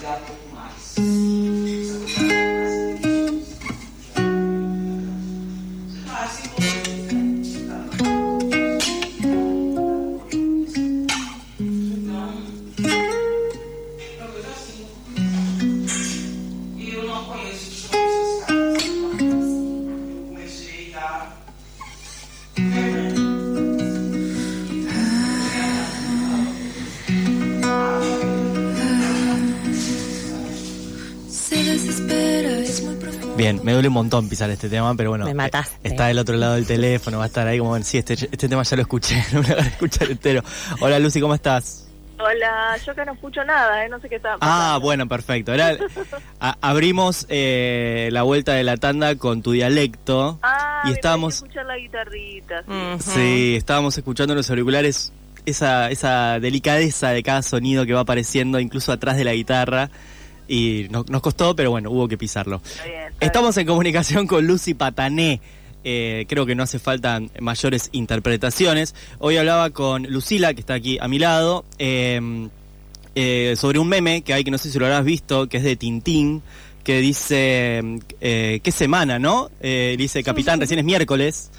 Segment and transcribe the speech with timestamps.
[0.00, 1.29] precisar pouco mais.
[33.40, 35.24] Bien, me duele un montón pisar este tema, pero bueno.
[35.24, 35.76] Me eh, mataste.
[35.88, 38.62] Está del otro lado del teléfono, va a estar ahí como, sí, este, este tema
[38.62, 40.42] ya lo escuché, no me lo voy a escuchar entero.
[40.80, 41.86] Hola Lucy, ¿cómo estás?
[42.18, 43.88] Hola, yo que no escucho nada, ¿eh?
[43.88, 44.80] no sé qué está Ah, pasando.
[44.80, 45.54] bueno, perfecto.
[45.54, 45.74] Era-
[46.40, 51.46] a- abrimos eh, la vuelta de la tanda con tu dialecto Ah, y estábamos, pareció
[51.46, 52.64] escuchar la guitarrita.
[53.00, 53.10] sí.
[53.14, 55.14] Sí, estábamos escuchando en los auriculares
[55.46, 59.88] esa, esa delicadeza de cada sonido que va apareciendo incluso atrás de la guitarra
[60.50, 62.60] y no- nos costó, pero bueno, hubo que pisarlo.
[62.64, 65.40] Está bien, está Estamos en comunicación con Lucy Patané.
[65.84, 68.94] Eh, creo que no hace falta mayores interpretaciones.
[69.20, 72.48] Hoy hablaba con Lucila, que está aquí a mi lado, eh,
[73.14, 75.62] eh, sobre un meme que hay que no sé si lo habrás visto, que es
[75.62, 76.42] de Tintín,
[76.84, 77.80] que dice,
[78.20, 79.50] eh, ¿qué semana, no?
[79.60, 81.50] Dice, capitán, recién es miércoles.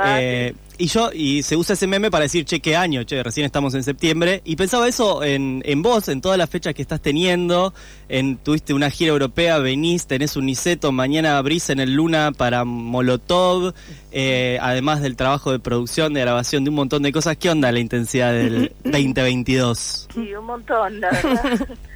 [0.00, 3.22] Ah, Eh, Y yo, y se usa ese meme para decir, che, qué año, che,
[3.22, 4.40] recién estamos en septiembre.
[4.46, 7.74] Y pensaba eso en, en vos, en todas las fechas que estás teniendo.
[8.08, 12.64] En, tuviste una gira europea, venís, tenés un Niceto, mañana abrís en el Luna para
[12.64, 13.74] Molotov.
[14.10, 17.36] eh, además del trabajo de producción, de grabación, de un montón de cosas.
[17.36, 20.08] ¿Qué onda la intensidad del 2022?
[20.14, 21.68] Sí, un montón, la verdad.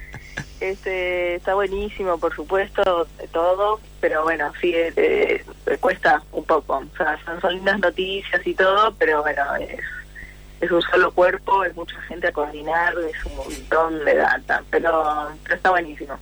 [0.61, 6.77] este, está buenísimo, por supuesto, de todo, pero bueno, sí, eh, eh, cuesta un poco.
[6.79, 9.81] O sea, son, son lindas noticias y todo, pero bueno, es,
[10.61, 15.29] es un solo cuerpo, es mucha gente a coordinar, es un montón de data, pero,
[15.43, 16.15] pero está buenísimo.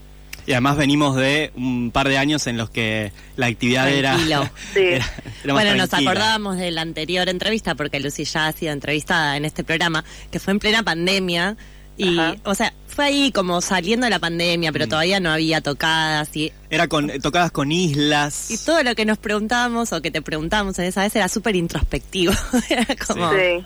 [0.45, 4.49] Y además venimos de un par de años en los que la actividad era, Tranquilo.
[4.73, 4.79] Sí.
[4.81, 5.05] era-
[5.45, 6.11] era más Bueno, nos tranquila.
[6.11, 10.39] acordábamos de la anterior entrevista, porque Lucy ya ha sido entrevistada en este programa, que
[10.41, 11.55] fue en plena pandemia.
[11.95, 12.35] Y, Ajá.
[12.43, 14.89] o sea, fue ahí como saliendo de la pandemia, pero Mm.
[14.89, 16.35] todavía no había tocadas.
[16.35, 18.49] Y, Era con, tocadas con islas.
[18.51, 21.55] y todo lo que nos preguntábamos o que te preguntábamos en esa vez era súper
[21.55, 22.33] introspectivo.
[22.69, 23.63] era como Sí.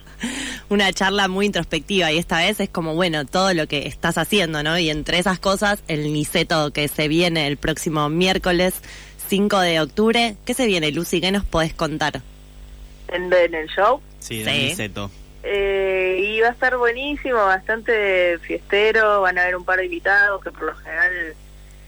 [0.69, 2.11] una charla muy introspectiva.
[2.11, 4.77] Y esta vez es como, bueno, todo lo que estás haciendo, ¿no?
[4.77, 8.73] Y entre esas cosas, el Niceto que se viene el próximo miércoles
[9.29, 10.35] 5 de octubre.
[10.45, 11.19] ¿Qué se viene, Lucy?
[11.21, 12.21] ¿Qué nos podés contar?
[13.09, 14.01] En, en el show.
[14.19, 14.43] Sí, Sí.
[14.43, 15.11] de Niceto.
[15.49, 20.43] Eh, y va a estar buenísimo, bastante fiestero, van a haber un par de invitados
[20.43, 21.35] que por lo general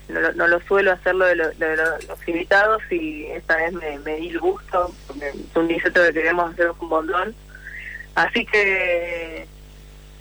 [0.08, 3.74] no, lo- no lo suelo hacerlo de, lo- de lo- los invitados y esta vez
[3.74, 7.36] me, me di el gusto, porque es un diseto que queremos hacer un montón.
[8.16, 9.46] Así que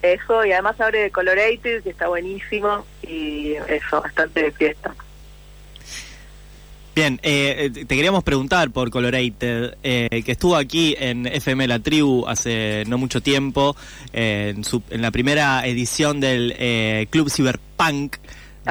[0.03, 4.95] eso, y además abre de Colorated, que está buenísimo, y eso, bastante de fiesta.
[6.99, 11.79] Bien, eh, eh, te queríamos preguntar por Colorated, eh, que estuvo aquí en FM La
[11.79, 13.77] Tribu hace no mucho tiempo,
[14.13, 18.17] eh, en, su- en la primera edición del eh, Club Cyberpunk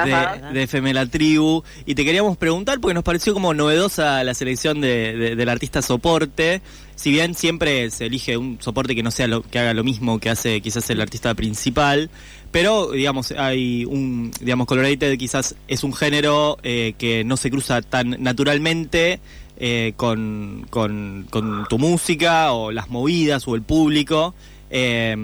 [0.02, 0.50] Ajá.
[0.52, 4.80] de FM La Tribu, y te queríamos preguntar porque nos pareció como novedosa la selección
[4.80, 6.60] de, de- del artista soporte,
[6.96, 10.18] si bien siempre se elige un soporte que no sea lo que haga lo mismo
[10.18, 12.10] que hace quizás el artista principal,
[12.50, 17.82] pero digamos hay un digamos Colorated quizás es un género eh, que no se cruza
[17.82, 19.20] tan naturalmente
[19.60, 24.34] eh, con, con, con tu música o las movidas o el público.
[24.70, 25.16] Eh,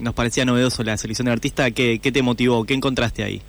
[0.00, 1.70] nos parecía novedoso la selección del artista.
[1.70, 2.64] ¿Qué, qué te motivó?
[2.64, 3.40] ¿Qué encontraste ahí?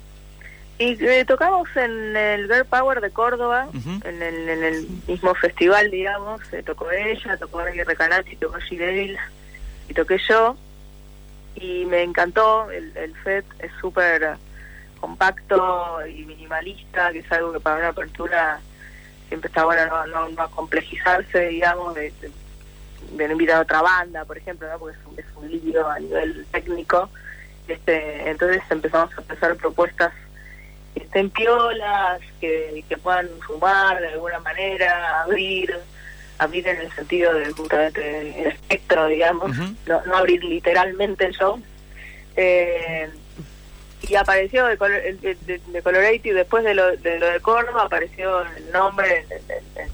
[0.80, 5.90] Y eh, tocamos en el Girl Power de Córdoba, en, el, en el mismo festival,
[5.90, 6.40] digamos.
[6.54, 9.18] eh, tocó ella, tocó Reggie Recanati, tocó G.
[9.90, 10.56] Y toqué yo.
[11.54, 14.38] Y me encantó, el, el set es súper
[14.98, 18.58] compacto y minimalista, que es algo que para una apertura
[19.28, 22.10] siempre está bueno no, no, no complejizarse, digamos, de,
[23.12, 24.78] de, invitar a otra banda, por ejemplo, ¿no?
[24.78, 27.10] porque es un, es un lío a nivel técnico.
[27.68, 30.14] este Entonces empezamos a pensar propuestas
[30.94, 35.74] que estén piolas, que, que puedan sumar de alguna manera, abrir,
[36.38, 39.56] abrir en el sentido de justamente el espectro, digamos,
[39.86, 41.60] no, no abrir literalmente el show.
[42.36, 43.08] Eh,
[44.08, 47.40] y apareció de, Colo- el- de, de, de Colorative después de lo de, lo de
[47.40, 49.26] Córdoba apareció el nombre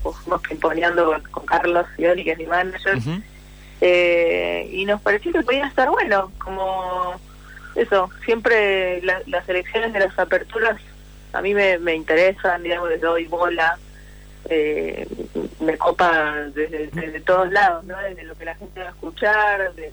[0.02, 2.98] fuimos pimponeando con, con Carlos Fiori que es mi manager.
[3.81, 7.20] Eh, y nos pareció que podía estar bueno como
[7.76, 10.81] eso siempre la- las elecciones de las aperturas
[11.32, 13.78] a mí me, me interesan digamos les doy bola
[14.49, 15.06] eh,
[15.61, 19.93] me copa desde, todos lados no desde lo que la gente va a escuchar de,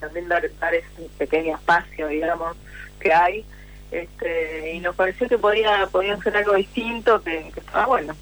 [0.00, 2.56] también dar, dar ese pequeño espacio digamos
[3.00, 3.44] que hay
[3.90, 8.14] este y nos pareció que podía podía ser algo distinto que, estaba bueno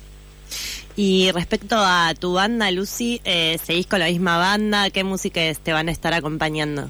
[0.97, 4.89] Y respecto a tu banda, Lucy, eh, ¿seguís con la misma banda?
[4.91, 6.89] ¿Qué músicas te van a estar acompañando?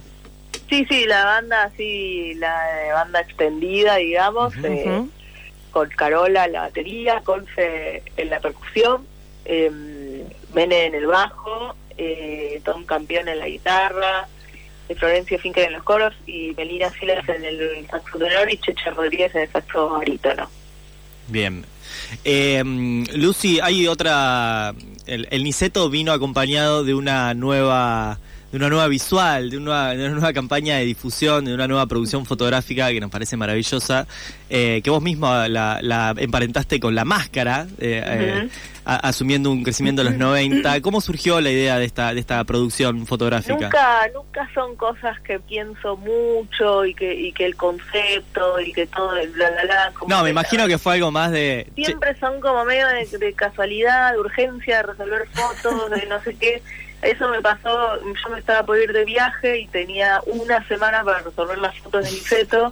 [0.69, 5.05] Sí, sí, la banda, así, la banda extendida, digamos, eh,
[5.71, 9.07] con Carola en la batería, Conce en la percusión,
[9.45, 9.71] eh,
[10.55, 14.27] Mene en el bajo, eh, Tom Campeón en la guitarra,
[14.89, 18.91] eh, Florencia Finker en los coros y Melina Silas en el saxo tenor y Checha
[18.91, 20.49] Rodríguez en el saxo barítono.
[21.29, 21.65] Bien.
[22.25, 22.63] Eh,
[23.15, 24.75] Lucy, hay otra.
[25.07, 28.19] El, el Niceto vino acompañado de una nueva.
[28.57, 31.85] De una nueva visual, de una, de una nueva campaña de difusión, de una nueva
[31.85, 34.07] producción fotográfica que nos parece maravillosa,
[34.49, 38.49] eh, que vos mismo la, la emparentaste con la máscara, eh, eh,
[38.87, 40.81] a- asumiendo un crecimiento de los 90.
[40.81, 43.53] ¿Cómo surgió la idea de esta, de esta producción fotográfica?
[43.57, 48.87] Nunca, nunca son cosas que pienso mucho y que, y que el concepto y que
[48.87, 51.71] todo el bla bla No, me imagino que fue algo más de...
[51.77, 56.35] siempre son como medio de, de casualidad, de urgencia, de resolver fotos, de no sé
[56.37, 56.63] qué.
[57.03, 61.21] Eso me pasó, yo me estaba por ir de viaje y tenía una semana para
[61.21, 62.71] resolver las fotos de Niceto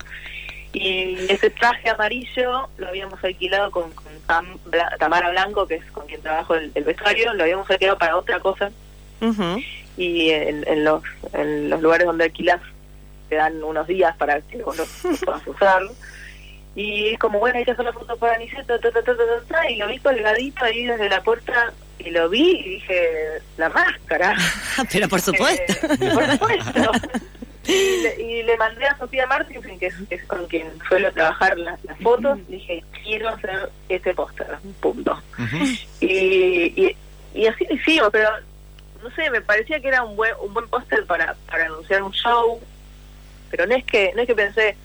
[0.72, 5.84] y ese traje amarillo lo habíamos alquilado con, con Tam- Bla- Tamara Blanco, que es
[5.92, 8.70] con quien trabajo el, el vestuario, lo habíamos alquilado para otra cosa.
[9.96, 12.60] Y en, en los en los lugares donde alquilas
[13.28, 14.84] te dan unos días para que vos lo,
[15.24, 15.82] puedas usar.
[16.74, 19.86] Y es como bueno hay que hacer la foto para Niceto ta, ta, y lo
[19.86, 24.36] vi colgadito ahí desde la puerta y lo vi y dije la máscara.
[24.92, 25.72] Pero por supuesto.
[25.72, 26.92] Eh, por supuesto.
[27.66, 31.10] Y le, y le mandé a Sofía Martin que es, que es con quien suelo
[31.12, 34.46] trabajar las, las fotos dije quiero hacer ese póster
[34.80, 35.22] punto.
[36.00, 36.96] Y, y,
[37.34, 38.28] y así lo hicimos, pero
[39.02, 42.12] no sé, me parecía que era un buen un buen póster para, para anunciar un
[42.12, 42.60] show,
[43.50, 44.76] pero no es que no es que pensé,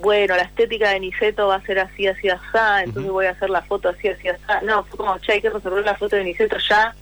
[0.00, 2.42] bueno, la estética de Niceto va a ser así, así, así,
[2.84, 4.42] entonces voy a hacer la foto así, así, así.
[4.64, 6.94] No, fue como, che, hay que resolver la foto de Niceto ya.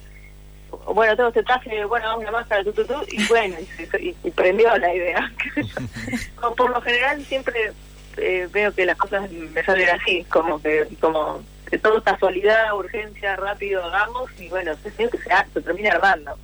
[0.94, 4.30] Bueno, tengo este traje, bueno, una máscara, tu, tu, tu, y bueno, y, y- y
[4.30, 5.32] prendió la idea.
[6.36, 7.72] Como por lo general siempre
[8.18, 11.40] eh, veo que las cosas me salen así, como que como
[11.70, 16.36] que todo casualidad, urgencia, rápido, hagamos, y bueno, se, que se, ha- se termina armando.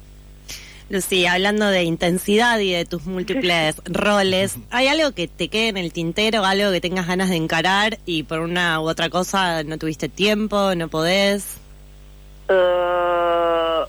[0.91, 5.77] Lucy, hablando de intensidad y de tus múltiples roles, ¿hay algo que te quede en
[5.79, 9.79] el tintero, algo que tengas ganas de encarar y por una u otra cosa no
[9.79, 11.57] tuviste tiempo, no podés?
[12.49, 13.81] Eh,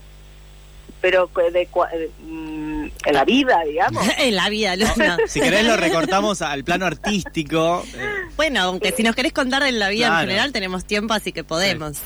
[1.02, 4.04] pero que de, cua- de- mm, en la vida, digamos.
[4.18, 5.18] en la vida, no, no.
[5.28, 7.84] Si querés lo recortamos al plano artístico.
[7.96, 8.06] eh,
[8.36, 10.22] Bueno, aunque si nos querés contar en la vida Claro.
[10.24, 11.98] en general tenemos tiempo, así que podemos.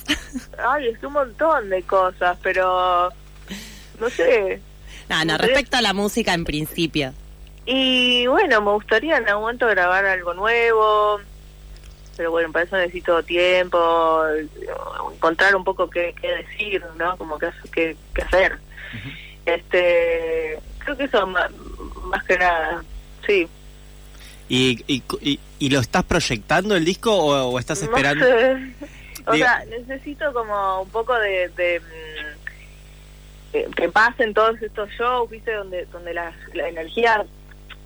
[0.64, 3.10] Ay, es un montón de cosas, pero
[4.00, 4.62] no sé.
[5.10, 7.14] No, no, respecto a la música en principio.
[7.66, 11.20] Y bueno, me gustaría en algún momento grabar algo nuevo,
[12.18, 14.22] pero bueno, para eso necesito tiempo,
[15.14, 17.16] encontrar un poco qué, qué decir, ¿no?
[17.18, 18.58] Como qué, qué, qué hacer.
[19.46, 21.50] Este, creo que eso más,
[22.06, 22.84] más que nada,
[23.26, 23.48] sí.
[24.48, 28.26] Y, y, y- y lo estás proyectando el disco o, o estás No esperando?
[28.26, 28.54] sé.
[29.28, 32.19] O Digo- sea, necesito como un poco de, de, mm,
[33.52, 35.54] que- que pasen todos estos shows, ¿viste?
[35.54, 37.26] Donde donde la, la energía,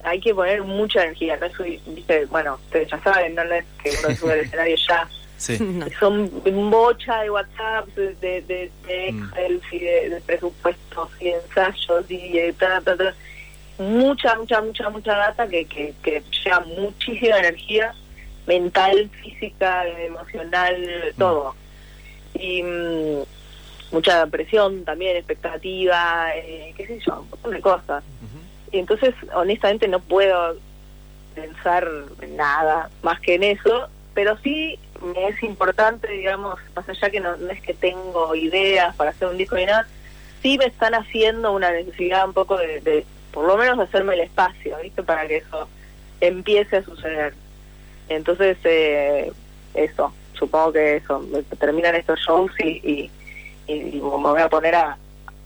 [0.04, 1.38] hay que poner mucha energía.
[1.38, 2.26] No es, ¿viste?
[2.26, 5.08] Bueno, ustedes ya saben, no es que uno sube al escenario ya.
[5.38, 5.58] Sí.
[5.60, 5.86] No.
[6.00, 6.30] Son
[6.70, 8.42] bocha de WhatsApp, de, de,
[8.88, 9.24] de, Mm.
[9.36, 13.14] Excel, y de, de presupuestos y ensayos y de ta, ta, ta.
[13.78, 17.94] mucha, mucha, mucha, mucha data que, que, que lleva muchísima energía
[18.48, 20.76] mental, física, emocional,
[21.18, 21.56] todo.
[22.36, 23.24] Y mm,
[23.94, 28.04] mucha presión también, expectativa, eh, qué sé yo, un montón de cosas.
[28.72, 30.58] Y entonces, honestamente, no puedo
[31.36, 31.88] pensar
[32.22, 37.20] en nada más que en eso, pero sí me es importante, digamos, más allá que
[37.20, 39.88] no, no es que tengo ideas para hacer un disco ni nada,
[40.42, 44.22] sí me están haciendo una necesidad un poco de, de por lo menos, hacerme el
[44.22, 45.02] espacio, ¿viste?
[45.02, 45.68] Para que eso
[46.22, 47.34] empiece a suceder.
[48.08, 49.32] Entonces, eh,
[49.74, 51.26] eso, supongo que eso,
[51.60, 53.12] terminan estos shows y, y,
[53.68, 54.98] y me voy a poner a,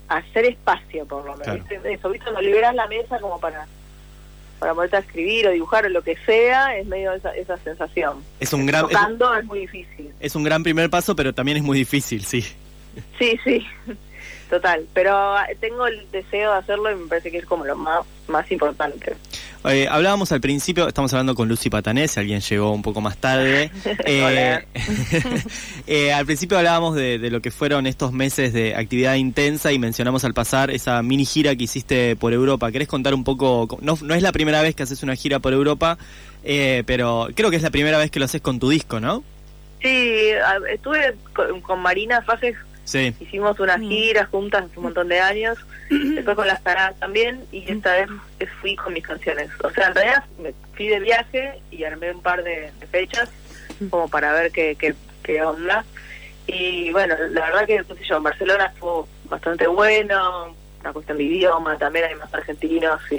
[0.09, 1.61] a hacer espacio, por lo menos.
[1.67, 1.85] Claro.
[1.85, 2.31] Eso, ¿viste?
[2.31, 3.67] No liberas la mesa como para
[4.59, 8.23] para ponerte a escribir o dibujar o lo que sea, es medio esa, esa sensación.
[8.39, 10.11] Es un gran es, Tocando es muy difícil.
[10.19, 12.43] es un gran primer paso, pero también es muy difícil, sí.
[13.19, 13.63] Sí, sí,
[14.49, 14.85] total.
[14.93, 18.05] Pero ah, tengo el deseo de hacerlo y me parece que es como lo más,
[18.27, 19.15] más importante.
[19.65, 23.71] Eh, hablábamos al principio, estamos hablando con Lucy Patanés, alguien llegó un poco más tarde.
[24.09, 24.63] Eh,
[25.87, 29.79] eh, al principio hablábamos de, de lo que fueron estos meses de actividad intensa y
[29.79, 32.71] mencionamos al pasar esa mini gira que hiciste por Europa.
[32.71, 33.67] ¿Querés contar un poco?
[33.81, 35.97] No, no es la primera vez que haces una gira por Europa,
[36.43, 39.23] eh, pero creo que es la primera vez que lo haces con tu disco, ¿no?
[39.81, 40.29] Sí,
[40.71, 42.55] estuve con, con Marina Fajes,
[42.87, 43.13] Sí.
[43.19, 45.57] hicimos unas giras juntas hace un montón de años,
[45.89, 48.07] después con las taradas también, y esta vez
[48.61, 49.49] fui con mis canciones.
[49.63, 53.29] O sea, en realidad me fui de viaje y armé un par de, de fechas
[53.89, 55.83] como para ver qué, qué, qué onda.
[56.47, 61.17] Y bueno, la verdad que, qué sé yo, en Barcelona estuvo bastante bueno, una cuestión
[61.17, 63.15] de idioma, también hay más argentinos y,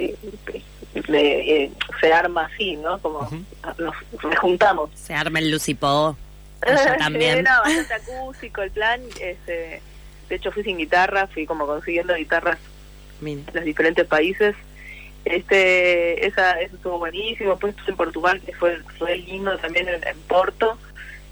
[0.95, 1.71] y me- eh,
[2.01, 2.97] se arma así, ¿no?
[2.99, 3.43] Como Ujú.
[3.77, 4.89] nos rejuntamos.
[4.95, 6.17] Se arma el Lucipó.
[6.61, 7.43] Allá también.
[7.43, 9.01] Bastante acústico el plan.
[9.21, 9.81] Este,
[10.29, 12.57] de hecho, fui sin guitarra, fui como consiguiendo guitarras
[13.21, 13.41] Mira.
[13.47, 14.55] en los diferentes países.
[15.25, 17.51] Este, esa, eso estuvo buenísimo.
[17.51, 20.77] Después estuve en Portugal, que fue, fue lindo también en, en Porto.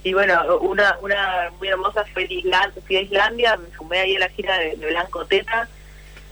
[0.04, 4.20] Y bueno, una, una muy hermosa fue Islandia, fui a Islandia, me sumé ahí a
[4.20, 5.68] la gira de, de Blanco Teta.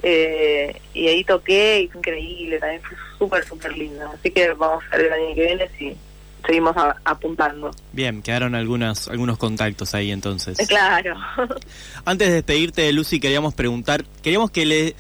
[0.04, 4.08] eh, y ahí toqué y fue increíble, también fue súper, súper lindo.
[4.14, 5.98] Así que vamos a ver el año que viene si
[6.46, 7.72] seguimos a- apuntando.
[7.94, 10.60] Bien, quedaron algunas, algunos contactos ahí entonces.
[10.60, 11.16] Eh, Claro.
[12.06, 14.96] Antes de despedirte, Lucy, queríamos preguntar, queríamos que le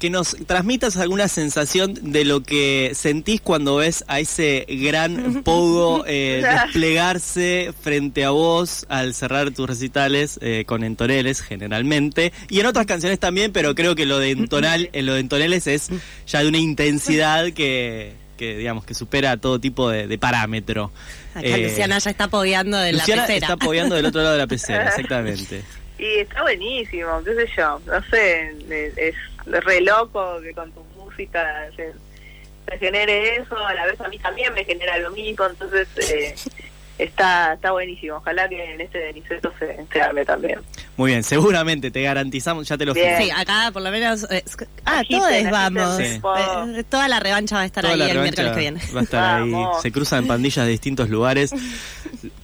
[0.00, 6.04] que nos transmitas alguna sensación de lo que sentís cuando ves a ese gran pogo
[6.06, 12.66] eh, desplegarse frente a vos al cerrar tus recitales eh, con entoneles generalmente y en
[12.66, 15.88] otras canciones también, pero creo que lo de entonal, en lo de entoneles es
[16.26, 20.90] ya de una intensidad que, que digamos que supera todo tipo de, de parámetro.
[21.34, 23.46] Acá Eh, Luciana ya está apoyando de Luciana la pecera.
[23.46, 25.62] está apoyando del otro lado de la pecera, exactamente.
[25.98, 29.14] Y está buenísimo, qué sé yo, no sé, es, es
[29.64, 31.92] re loco que con tu música se,
[32.68, 36.34] se genere eso, a la vez a mí también me genera lo mismo, entonces eh,
[36.98, 40.60] está está buenísimo, ojalá que en este Deniceto se, se arme también.
[40.96, 43.20] Muy bien, seguramente, te garantizamos, ya te lo Bien.
[43.22, 44.24] Sí, acá por lo menos.
[44.30, 44.44] eh,
[44.84, 45.96] ah, Agiten, todos agiten, vamos.
[45.96, 46.20] Sí.
[46.78, 48.80] Eh, toda la revancha va a estar Toda ahí el miércoles que viene.
[48.94, 51.52] Va a estar ahí, se cruzan pandillas de distintos lugares.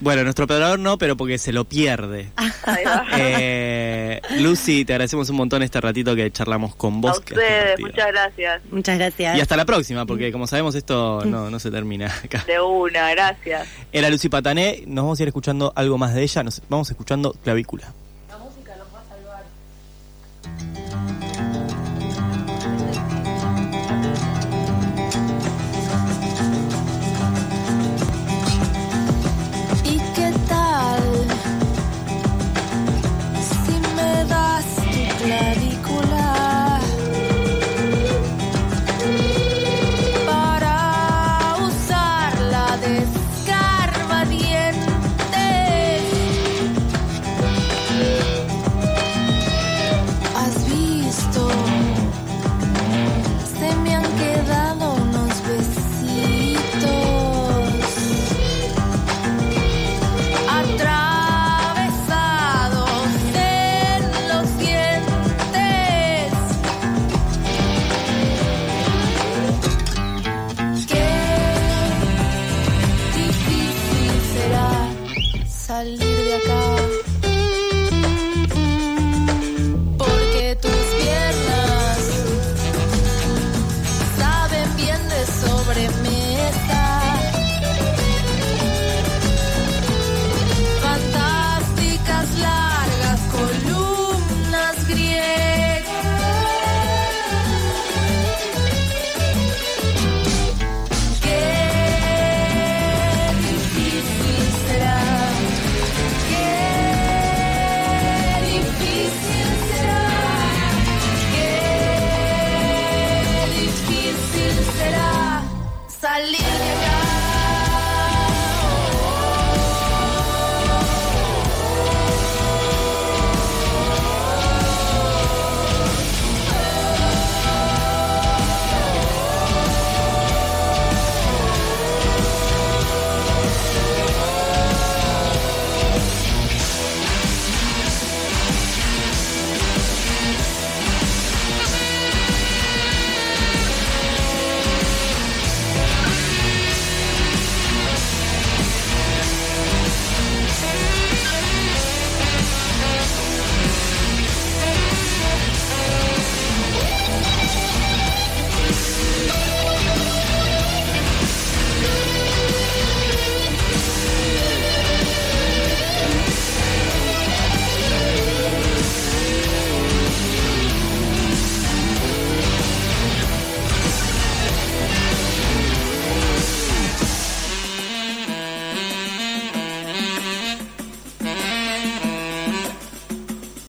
[0.00, 2.30] Bueno, nuestro operador no, pero porque se lo pierde.
[2.64, 3.04] Ahí va.
[3.16, 7.22] Eh, Lucy, te agradecemos un montón este ratito que charlamos con a vos.
[7.26, 8.62] es ustedes, muchas gracias.
[8.70, 9.36] Muchas gracias.
[9.36, 12.44] Y hasta la próxima, porque como sabemos esto no, no se termina acá.
[12.46, 13.68] De una, gracias.
[13.92, 17.34] Era Lucy Patané, nos vamos a ir escuchando algo más de ella, nos vamos escuchando
[17.44, 17.92] Clavícula.